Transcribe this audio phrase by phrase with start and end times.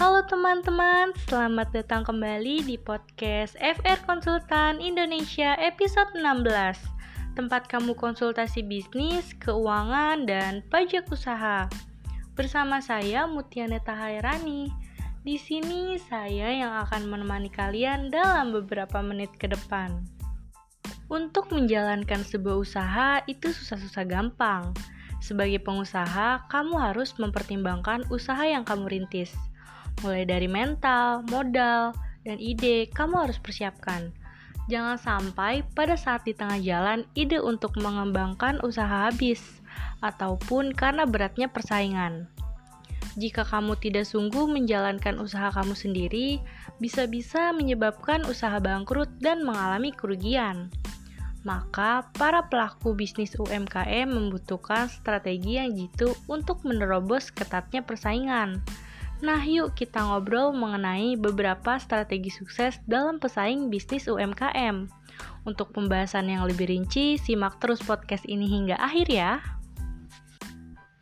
[0.00, 8.64] Halo teman-teman, selamat datang kembali di podcast FR Konsultan Indonesia episode 16 Tempat kamu konsultasi
[8.64, 11.68] bisnis, keuangan, dan pajak usaha.
[12.32, 14.72] Bersama saya Mutiana Tahairani.
[15.20, 20.00] Di sini saya yang akan menemani kalian dalam beberapa menit ke depan.
[21.12, 24.72] Untuk menjalankan sebuah usaha itu susah-susah gampang.
[25.20, 29.36] Sebagai pengusaha, kamu harus mempertimbangkan usaha yang kamu rintis
[30.00, 31.92] Mulai dari mental, modal,
[32.24, 34.12] dan ide, kamu harus persiapkan.
[34.70, 39.42] Jangan sampai pada saat di tengah jalan ide untuk mengembangkan usaha habis,
[40.00, 42.30] ataupun karena beratnya persaingan.
[43.18, 46.38] Jika kamu tidak sungguh menjalankan usaha kamu sendiri,
[46.78, 50.70] bisa-bisa menyebabkan usaha bangkrut dan mengalami kerugian.
[51.42, 58.60] Maka, para pelaku bisnis UMKM membutuhkan strategi yang jitu untuk menerobos ketatnya persaingan
[59.20, 64.88] Nah, yuk kita ngobrol mengenai beberapa strategi sukses dalam pesaing bisnis UMKM.
[65.44, 69.44] Untuk pembahasan yang lebih rinci, simak terus podcast ini hingga akhir ya.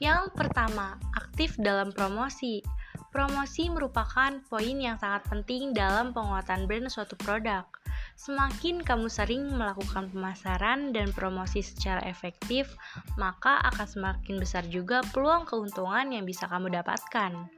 [0.00, 2.64] Yang pertama, aktif dalam promosi.
[3.12, 7.68] Promosi merupakan poin yang sangat penting dalam penguatan brand suatu produk.
[8.16, 12.72] Semakin kamu sering melakukan pemasaran dan promosi secara efektif,
[13.20, 17.48] maka akan semakin besar juga peluang keuntungan yang bisa kamu dapatkan.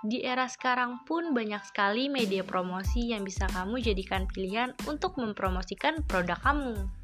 [0.00, 6.00] Di era sekarang pun banyak sekali media promosi yang bisa kamu jadikan pilihan untuk mempromosikan
[6.08, 6.99] produk kamu.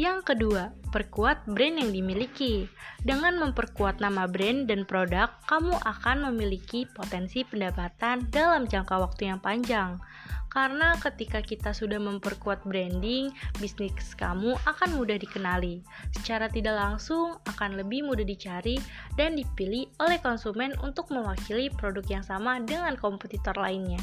[0.00, 2.64] Yang kedua, perkuat brand yang dimiliki.
[3.04, 9.44] Dengan memperkuat nama brand dan produk, kamu akan memiliki potensi pendapatan dalam jangka waktu yang
[9.44, 10.00] panjang.
[10.48, 13.28] Karena ketika kita sudah memperkuat branding,
[13.60, 15.84] bisnis kamu akan mudah dikenali.
[16.16, 18.80] Secara tidak langsung akan lebih mudah dicari
[19.20, 24.00] dan dipilih oleh konsumen untuk mewakili produk yang sama dengan kompetitor lainnya.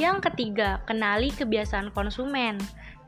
[0.00, 2.56] Yang ketiga, kenali kebiasaan konsumen.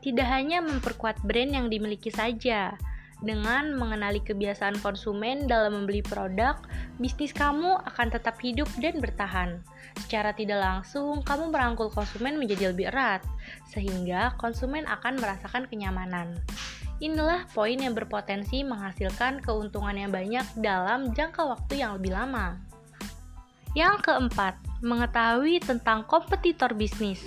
[0.03, 2.75] Tidak hanya memperkuat brand yang dimiliki saja,
[3.23, 6.59] dengan mengenali kebiasaan konsumen dalam membeli produk,
[6.99, 9.63] bisnis kamu akan tetap hidup dan bertahan.
[10.03, 13.23] Secara tidak langsung, kamu merangkul konsumen menjadi lebih erat,
[13.71, 16.35] sehingga konsumen akan merasakan kenyamanan.
[16.99, 22.59] Inilah poin yang berpotensi menghasilkan keuntungan yang banyak dalam jangka waktu yang lebih lama.
[23.73, 27.23] Yang keempat, mengetahui tentang kompetitor bisnis.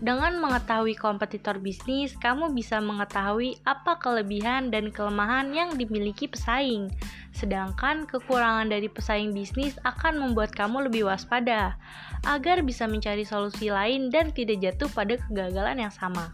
[0.00, 6.88] Dengan mengetahui kompetitor bisnis, kamu bisa mengetahui apa kelebihan dan kelemahan yang dimiliki pesaing.
[7.36, 11.76] Sedangkan kekurangan dari pesaing bisnis akan membuat kamu lebih waspada
[12.24, 16.32] agar bisa mencari solusi lain dan tidak jatuh pada kegagalan yang sama.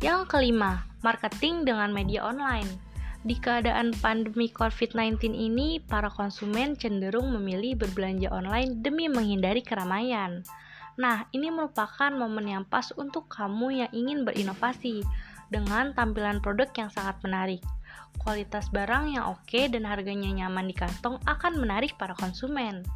[0.00, 2.85] Yang kelima, marketing dengan media online.
[3.26, 10.46] Di keadaan pandemi COVID-19 ini, para konsumen cenderung memilih berbelanja online demi menghindari keramaian.
[10.94, 15.02] Nah, ini merupakan momen yang pas untuk kamu yang ingin berinovasi
[15.50, 17.66] dengan tampilan produk yang sangat menarik.
[18.22, 22.86] Kualitas barang yang oke dan harganya nyaman di kantong akan menarik para konsumen.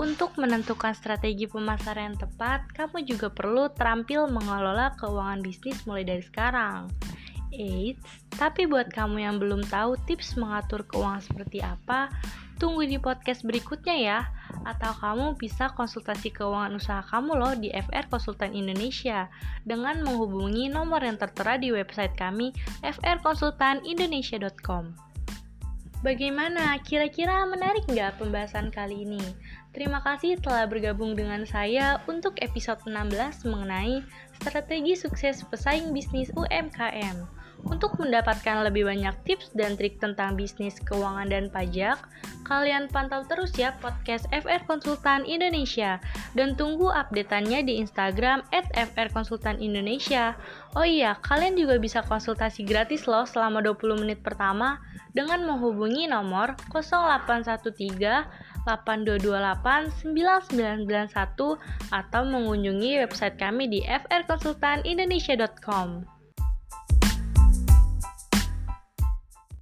[0.00, 6.24] Untuk menentukan strategi pemasaran yang tepat, kamu juga perlu terampil mengelola keuangan bisnis mulai dari
[6.24, 6.88] sekarang.
[7.56, 8.04] Eits,
[8.36, 12.12] tapi buat kamu yang belum tahu tips mengatur keuangan seperti apa,
[12.56, 14.26] tunggu di podcast berikutnya ya
[14.64, 19.28] atau kamu bisa konsultasi keuangan usaha kamu loh di FR Konsultan Indonesia
[19.68, 24.96] dengan menghubungi nomor yang tertera di website kami frkonsultanindonesia.com.
[26.04, 26.76] Bagaimana?
[26.84, 29.22] Kira-kira menarik nggak pembahasan kali ini?
[29.72, 34.04] Terima kasih telah bergabung dengan saya untuk episode 16 mengenai
[34.40, 37.45] strategi sukses pesaing bisnis UMKM.
[37.64, 41.96] Untuk mendapatkan lebih banyak tips dan trik tentang bisnis, keuangan, dan pajak,
[42.46, 45.98] kalian pantau terus ya podcast FR Konsultan Indonesia
[46.38, 50.38] dan tunggu updateannya di Instagram at FR Konsultan Indonesia.
[50.78, 54.78] Oh iya, kalian juga bisa konsultasi gratis loh selama 20 menit pertama
[55.10, 66.15] dengan menghubungi nomor 0813 8228 9991 atau mengunjungi website kami di frkonsultanindonesia.com.